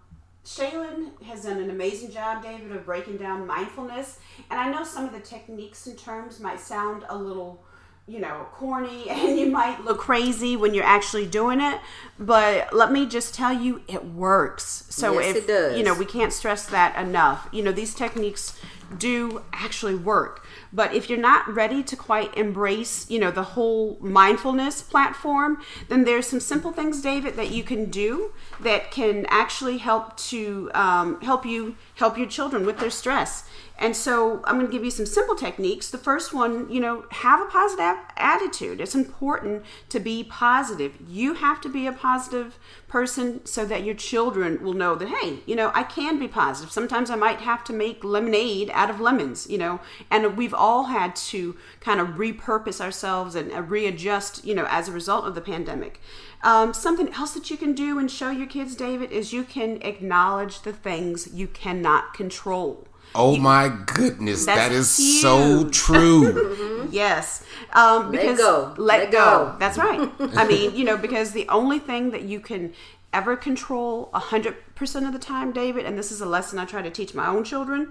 [0.45, 4.19] Shaylin has done an amazing job, David, of breaking down mindfulness.
[4.51, 7.63] And I know some of the techniques and terms might sound a little,
[8.07, 11.79] you know, corny and you might look crazy when you're actually doing it.
[12.19, 14.85] But let me just tell you, it works.
[14.89, 15.79] So Yes, if, it does.
[15.79, 17.49] you know, we can't stress that enough.
[17.53, 18.59] You know, these techniques
[18.99, 20.45] do actually work.
[20.73, 26.05] But if you're not ready to quite embrace, you know, the whole mindfulness platform, then
[26.05, 31.21] there's some simple things, David, that you can do that can actually help to um,
[31.23, 33.45] help you help your children with their stress.
[33.81, 35.91] And so I'm going to give you some simple techniques.
[35.91, 38.79] The first one, you know, have a positive attitude.
[38.79, 40.99] It's important to be positive.
[41.09, 45.39] You have to be a positive person so that your children will know that, hey,
[45.47, 46.71] you know, I can be positive.
[46.71, 50.85] Sometimes I might have to make lemonade out of lemons, you know, and we've all
[50.85, 55.35] had to kind of repurpose ourselves and uh, readjust, you know, as a result of
[55.35, 56.03] the pandemic.
[56.43, 59.81] Um, something else that you can do and show your kids, David, is you can
[59.81, 62.87] acknowledge the things you cannot control.
[63.15, 65.81] Oh my goodness, That's that is so huge.
[65.91, 65.93] Mm-hmm.
[65.93, 66.89] true.
[66.91, 67.45] yes.
[67.73, 68.75] Um, because go.
[68.77, 69.19] Let, Let go.
[69.19, 69.57] go.
[69.59, 70.11] That's right.
[70.37, 72.73] I mean, you know, because the only thing that you can
[73.13, 76.91] ever control 100% of the time, David, and this is a lesson I try to
[76.91, 77.91] teach my own children,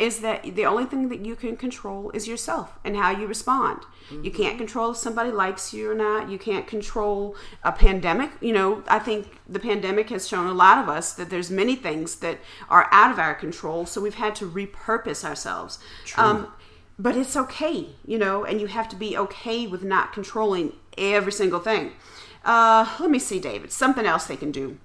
[0.00, 3.82] is that the only thing that you can control is yourself and how you respond.
[4.22, 6.28] You can't control if somebody likes you or not.
[6.28, 8.30] You can't control a pandemic.
[8.40, 11.76] You know, I think the pandemic has shown a lot of us that there's many
[11.76, 13.86] things that are out of our control.
[13.86, 15.78] So we've had to repurpose ourselves.
[16.24, 16.52] Um,
[16.98, 21.32] but it's okay, you know, and you have to be okay with not controlling every
[21.32, 21.92] single thing.
[22.44, 23.70] Uh, let me see, David.
[23.70, 24.78] Something else they can do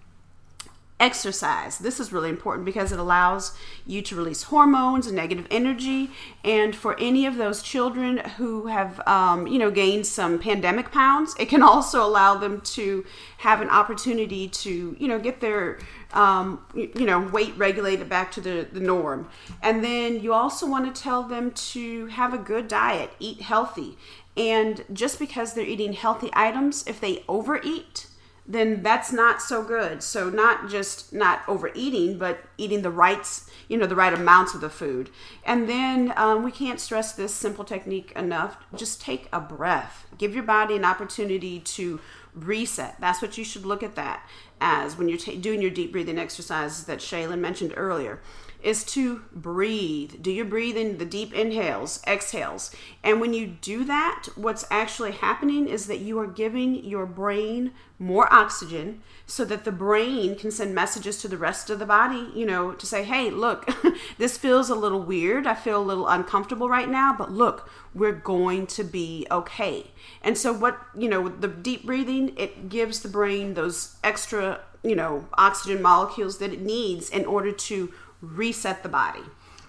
[0.98, 1.78] exercise.
[1.78, 6.10] This is really important because it allows you to release hormones and negative energy.
[6.44, 11.36] And for any of those children who have um, you know gained some pandemic pounds
[11.38, 13.06] it can also allow them to
[13.40, 15.80] have an opportunity to you know get their
[16.14, 19.28] um, you know weight regulated back to the, the norm.
[19.62, 23.98] And then you also want to tell them to have a good diet eat healthy.
[24.38, 28.08] And just because they're eating healthy items if they overeat
[28.48, 30.04] then that's not so good.
[30.04, 34.62] So not just not overeating, but eating the rights, you know, the right amounts of
[34.62, 35.10] the food.
[35.44, 38.58] And then um, we can't stress this simple technique enough.
[38.76, 40.06] Just take a breath.
[40.18, 42.00] Give your body an opportunity to
[42.36, 43.00] reset.
[43.00, 44.28] That's what you should look at that
[44.62, 48.20] as when you're ta doing your deep breathing exercises that Shaylin mentioned earlier
[48.66, 50.24] is to breathe.
[50.24, 52.72] Do your breathing, the deep inhales, exhales.
[53.04, 57.74] And when you do that, what's actually happening is that you are giving your brain
[58.00, 62.32] more oxygen so that the brain can send messages to the rest of the body,
[62.34, 63.70] you know, to say, hey, look,
[64.18, 65.46] this feels a little weird.
[65.46, 69.92] I feel a little uncomfortable right now, but look, we're going to be okay.
[70.24, 74.96] And so, what, you know, the deep breathing, it gives the brain those extra, you
[74.96, 77.94] know, oxygen molecules that it needs in order to
[78.34, 79.22] reset the body.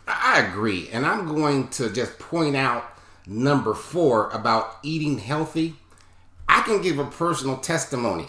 [0.06, 0.88] I agree.
[0.92, 2.84] And I'm going to just point out
[3.26, 5.74] number four about eating healthy.
[6.48, 8.28] I can give a personal testimony.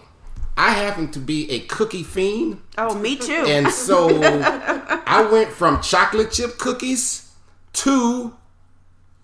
[0.59, 2.61] I happen to be a cookie fiend.
[2.79, 3.31] Oh, me too.
[3.47, 7.31] And so I went from chocolate chip cookies
[7.73, 8.35] to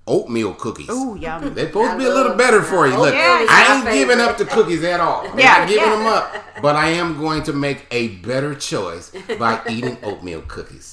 [0.05, 0.89] oatmeal cookies.
[0.91, 1.55] Ooh, yum.
[1.55, 2.95] They're supposed to be a little love- better for you.
[2.99, 5.27] Look, yeah, I ain't giving up the cookies at all.
[5.27, 5.95] I'm Yeah, not giving yeah.
[5.97, 6.35] them up.
[6.61, 10.92] But I am going to make a better choice by eating oatmeal cookies.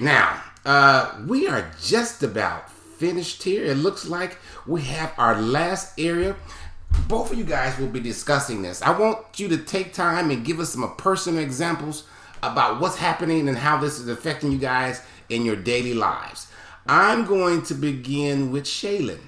[0.00, 3.64] Now, uh, we are just about finished here.
[3.64, 6.36] It looks like we have our last area.
[7.06, 8.82] Both of you guys will be discussing this.
[8.82, 12.04] I want you to take time and give us some personal examples
[12.42, 16.48] about what's happening and how this is affecting you guys in your daily lives.
[16.86, 19.20] I'm going to begin with Shaylin.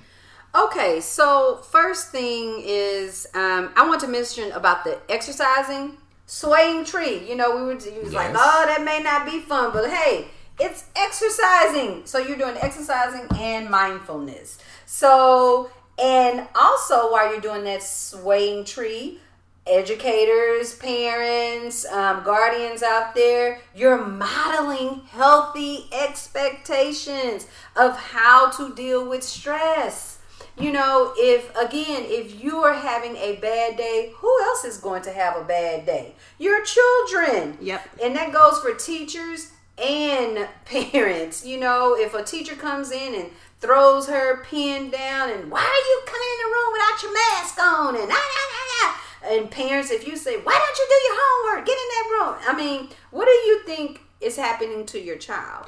[0.54, 5.96] Okay, so first thing is um, I want to mention about the exercising,
[6.26, 7.28] swaying tree.
[7.28, 10.28] You know, we were you was like, oh, that may not be fun, but hey,
[10.60, 12.02] it's exercising.
[12.04, 14.58] So you're doing exercising and mindfulness.
[14.86, 19.20] So and also while you're doing that swaying tree,
[19.66, 27.46] educators, parents, um, guardians out there, you're modeling healthy expectations
[27.76, 30.18] of how to deal with stress.
[30.58, 35.02] You know, if again, if you are having a bad day, who else is going
[35.02, 36.14] to have a bad day?
[36.38, 37.56] Your children.
[37.60, 37.88] Yep.
[38.02, 41.44] And that goes for teachers and parents.
[41.44, 45.88] You know, if a teacher comes in and throws her pen down and why are
[45.88, 49.34] you coming in the room without your mask on and ah, ah, ah, ah.
[49.34, 52.34] and parents if you say why don't you do your homework get in that room
[52.48, 55.66] i mean what do you think is happening to your child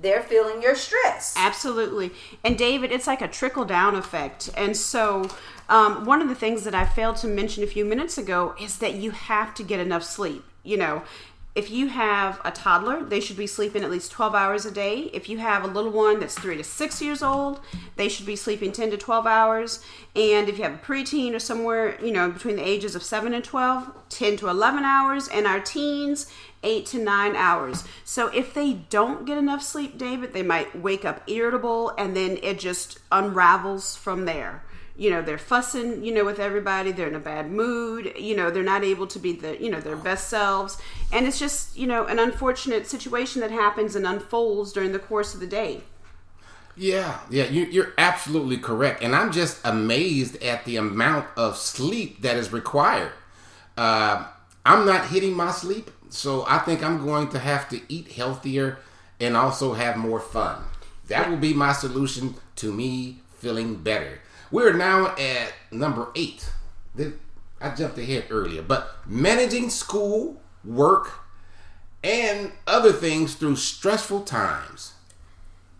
[0.00, 2.10] they're feeling your stress Absolutely.
[2.44, 4.50] And David, it's like a trickle down effect.
[4.56, 5.28] And so,
[5.68, 8.78] um, one of the things that I failed to mention a few minutes ago is
[8.78, 10.44] that you have to get enough sleep.
[10.64, 11.02] You know,
[11.54, 15.10] if you have a toddler, they should be sleeping at least 12 hours a day.
[15.12, 17.60] If you have a little one that's three to six years old,
[17.96, 19.84] they should be sleeping 10 to 12 hours.
[20.16, 23.34] And if you have a preteen or somewhere, you know, between the ages of 7
[23.34, 25.28] and 12, 10 to 11 hours.
[25.28, 26.32] And our teens,
[26.62, 27.84] 8 to 9 hours.
[28.02, 32.38] So if they don't get enough sleep, David, they might wake up irritable and then
[32.42, 34.62] it just unravels from there
[34.96, 38.50] you know they're fussing you know with everybody they're in a bad mood you know
[38.50, 40.76] they're not able to be the you know their best selves
[41.12, 45.34] and it's just you know an unfortunate situation that happens and unfolds during the course
[45.34, 45.80] of the day
[46.74, 49.02] Yeah, yeah, you, you're absolutely correct.
[49.02, 53.12] And I'm just amazed at the amount of sleep that is required.
[53.76, 54.24] Uh,
[54.64, 58.78] I'm not hitting my sleep, so I think I'm going to have to eat healthier
[59.20, 60.64] and also have more fun.
[61.08, 64.20] That will be my solution to me feeling better.
[64.52, 66.48] We're now at number eight.
[67.58, 71.20] I jumped ahead earlier, but managing school, work,
[72.04, 74.92] and other things through stressful times.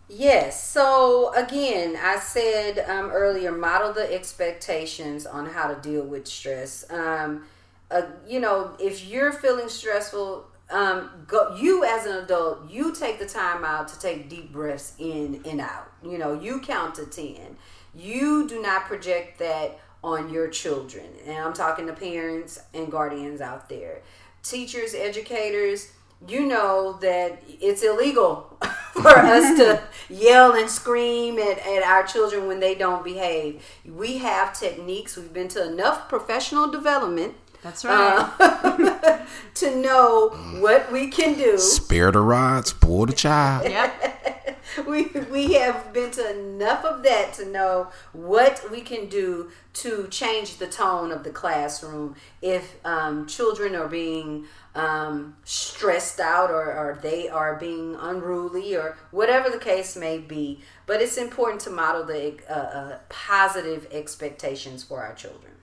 [0.09, 0.67] Yes.
[0.67, 6.83] So again, I said um, earlier, model the expectations on how to deal with stress.
[6.89, 7.45] Um,
[7.91, 11.55] uh, you know, if you're feeling stressful, um, go.
[11.55, 15.61] You as an adult, you take the time out to take deep breaths in and
[15.61, 15.91] out.
[16.03, 17.57] You know, you count to ten.
[17.95, 23.39] You do not project that on your children, and I'm talking to parents and guardians
[23.39, 24.01] out there,
[24.41, 25.91] teachers, educators
[26.27, 28.57] you know that it's illegal
[28.93, 33.63] for us to yell and scream at, at our children when they don't behave.
[33.85, 35.17] We have techniques.
[35.17, 39.25] We've been to enough professional development that's right uh,
[39.55, 40.29] to know
[40.59, 41.57] what we can do.
[41.57, 43.69] Spare the rods, spoil the child.
[43.69, 44.32] yep
[44.87, 50.07] we we have been to enough of that to know what we can do to
[50.09, 54.45] change the tone of the classroom if um, children are being
[54.75, 60.61] um, stressed out or, or they are being unruly or whatever the case may be.
[60.85, 65.53] But it's important to model the uh, uh, positive expectations for our children.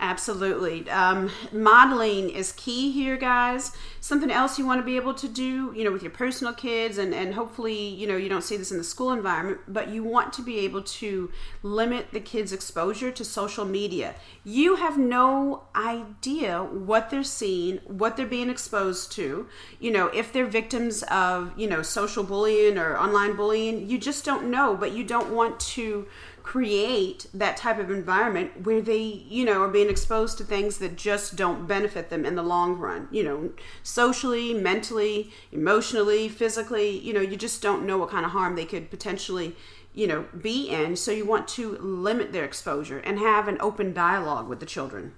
[0.00, 0.90] Absolutely.
[0.90, 3.72] Um, modeling is key here, guys.
[4.00, 6.98] Something else you want to be able to do, you know, with your personal kids,
[6.98, 10.02] and, and hopefully, you know, you don't see this in the school environment, but you
[10.02, 11.30] want to be able to
[11.62, 14.14] limit the kids' exposure to social media.
[14.44, 19.46] You have no idea what they're seeing, what they're being exposed to.
[19.78, 24.24] You know, if they're victims of, you know, social bullying or online bullying, you just
[24.24, 26.06] don't know, but you don't want to
[26.44, 30.94] create that type of environment where they, you know, are being exposed to things that
[30.94, 33.08] just don't benefit them in the long run.
[33.10, 33.50] You know,
[33.82, 38.66] socially, mentally, emotionally, physically, you know, you just don't know what kind of harm they
[38.66, 39.56] could potentially,
[39.94, 40.96] you know, be in.
[40.96, 45.14] So you want to limit their exposure and have an open dialogue with the children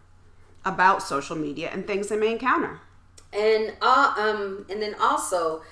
[0.64, 2.80] about social media and things they may encounter.
[3.32, 5.62] And uh, um, and then also,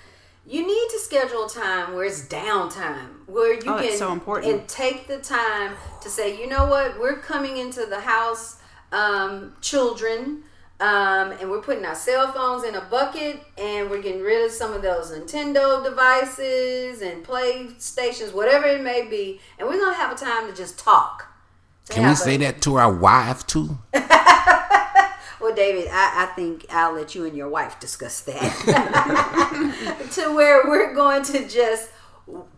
[0.47, 4.53] you need to schedule time where it's downtime, where you Oh, can so important.
[4.53, 8.57] and take the time to say, you know what, we're coming into the house,
[8.93, 10.43] um, children,
[10.81, 14.51] um, and we're putting our cell phones in a bucket, and we're getting rid of
[14.51, 20.13] some of those Nintendo devices and PlayStations, whatever it may be, and we're gonna have
[20.13, 21.29] a time to just talk.
[21.87, 23.79] To Can we have say a- that to our wife too?
[25.45, 30.09] Well, David, I, I think I'll let you and your wife discuss that.
[30.13, 31.91] to where we're going to just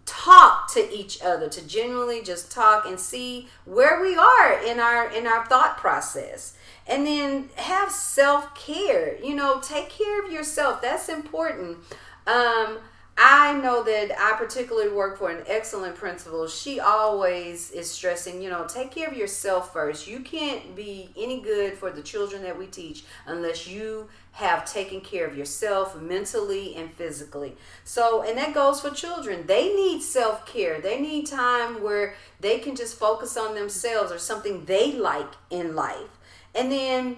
[0.05, 5.11] talk to each other, to genuinely just talk and see where we are in our
[5.11, 6.57] in our thought process.
[6.87, 9.16] And then have self care.
[9.20, 10.80] You know, take care of yourself.
[10.80, 11.78] That's important.
[12.28, 12.78] Um,
[13.18, 16.46] I know that I particularly work for an excellent principal.
[16.48, 20.06] She always is stressing, you know, take care of yourself first.
[20.06, 25.00] You can't be any good for the children that we teach unless you have taken
[25.00, 27.56] care of yourself mentally and physically.
[27.84, 29.46] So, and that goes for children.
[29.46, 34.18] They need self care, they need time where they can just focus on themselves or
[34.18, 36.18] something they like in life.
[36.54, 37.16] And then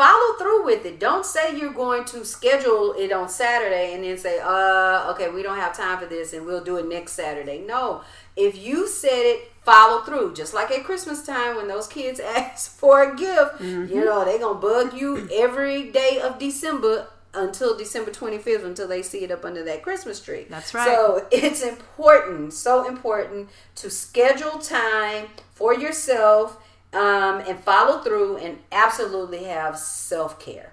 [0.00, 0.98] follow through with it.
[0.98, 5.42] Don't say you're going to schedule it on Saturday and then say, uh, okay, we
[5.42, 7.58] don't have time for this and we'll do it next Saturday.
[7.58, 8.00] No.
[8.34, 10.32] If you said it, follow through.
[10.32, 13.92] Just like at Christmas time when those kids ask for a gift, mm-hmm.
[13.92, 18.88] you know, they're going to bug you every day of December until December 25th until
[18.88, 20.46] they see it up under that Christmas tree.
[20.48, 20.86] That's right.
[20.86, 26.56] So it's important, so important to schedule time for yourself
[26.92, 30.72] um, and follow through and absolutely have self care.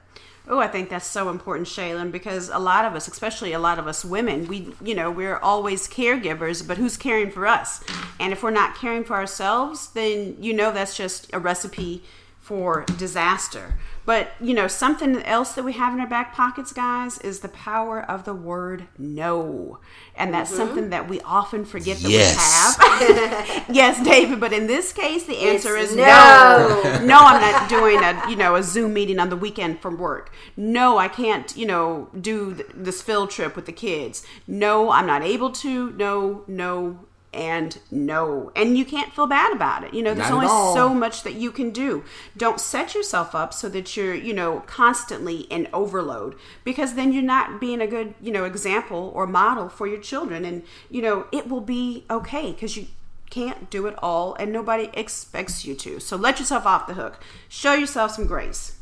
[0.49, 3.79] Oh, I think that's so important, Shaylin, because a lot of us, especially a lot
[3.79, 7.83] of us women, we, you know, we're always caregivers, but who's caring for us?
[8.17, 12.01] And if we're not caring for ourselves, then you know that's just a recipe
[12.39, 13.73] for disaster.
[14.07, 17.49] But, you know, something else that we have in our back pockets, guys, is the
[17.49, 19.79] power of the word no.
[20.15, 20.59] And that's mm-hmm.
[20.59, 22.77] something that we often forget that yes.
[22.79, 23.65] we have.
[23.69, 26.81] yes, David, but in this case, the answer it's is no.
[26.85, 27.05] no.
[27.05, 30.31] no, I'm not doing a, you know, a Zoom meeting on the weekend from work.
[30.55, 34.25] No, I can't, you know, do this field trip with the kids.
[34.47, 35.91] No, I'm not able to.
[35.91, 37.06] No, no,
[37.37, 38.51] and no.
[38.55, 39.93] And you can't feel bad about it.
[39.93, 42.03] You know, there's only so much that you can do.
[42.35, 47.21] Don't set yourself up so that you're, you know, constantly in overload because then you're
[47.21, 50.43] not being a good, you know, example or model for your children.
[50.43, 52.87] And, you know, it will be okay because you
[53.29, 55.99] can't do it all and nobody expects you to.
[55.99, 57.19] So let yourself off the hook.
[57.47, 58.79] Show yourself some grace.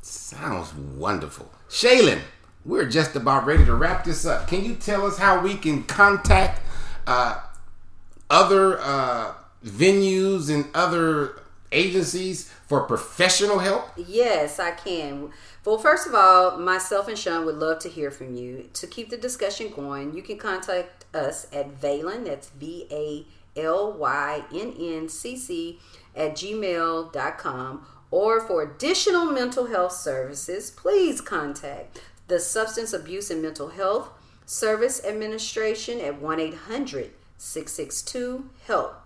[0.00, 1.50] Sounds wonderful.
[1.68, 2.20] Shaylin,
[2.64, 4.46] we're just about ready to wrap this up.
[4.46, 6.62] Can you tell us how we can contact
[7.08, 7.40] uh,
[8.30, 11.40] other uh, venues and other
[11.72, 13.90] agencies for professional help?
[13.96, 15.30] Yes, I can.
[15.64, 18.68] Well, first of all, myself and Sean would love to hear from you.
[18.74, 23.26] To keep the discussion going, you can contact us at Valynn, that's V A
[23.60, 25.78] L Y N N C C,
[26.14, 27.86] at gmail.com.
[28.12, 34.10] Or for additional mental health services, please contact the Substance Abuse and Mental Health
[34.44, 39.02] Service Administration at 1 800 662 HELP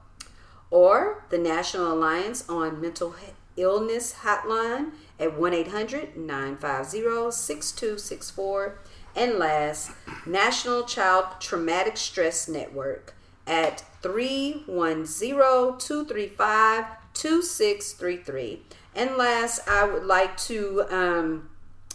[0.70, 3.14] or the National Alliance on Mental
[3.56, 8.78] Illness Hotline at 1 800 950 6264.
[9.16, 9.90] And last,
[10.24, 13.14] National Child Traumatic Stress Network
[13.46, 18.62] at 310 235 2633.
[18.94, 21.50] And last, I would like to um,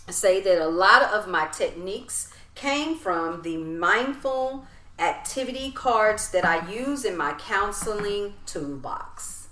[0.09, 4.65] say that a lot of my techniques came from the mindful
[4.99, 9.47] activity cards that I use in my counseling toolbox.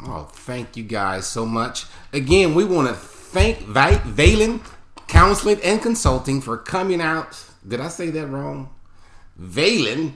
[0.00, 1.86] Oh, thank you guys so much.
[2.12, 4.60] Again, we want to thank Valynn
[5.08, 7.42] Counseling and Consulting for coming out.
[7.66, 8.70] Did I say that wrong?
[9.40, 10.12] Valynn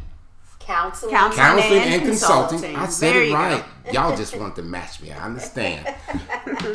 [0.60, 2.58] Counseling, counseling, counseling and, and consulting.
[2.60, 2.76] consulting.
[2.76, 3.64] I said there it right.
[3.92, 5.12] Y'all just want to match me.
[5.12, 5.94] I understand.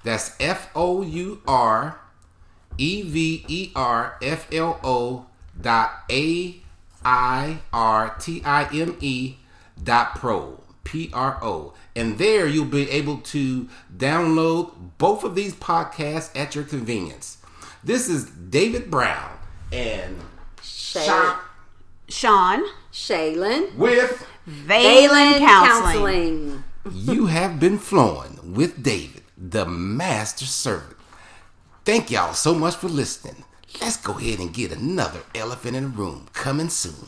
[0.03, 1.99] That's F O U R
[2.77, 5.25] E V E R F L O
[5.59, 6.61] dot A
[7.03, 9.35] I R T I M E
[9.81, 10.61] dot pro.
[10.89, 11.73] P R O.
[11.95, 17.37] And there you'll be able to download both of these podcasts at your convenience.
[17.83, 19.37] This is David Brown
[19.71, 20.17] and
[20.63, 21.35] Shay-
[22.07, 26.63] Sean Shaylin with Valynn Counseling.
[26.63, 26.63] Counseling.
[26.91, 30.97] you have been flowing with David, the master servant.
[31.85, 33.43] Thank y'all so much for listening.
[33.79, 37.07] Let's go ahead and get another elephant in the room coming soon.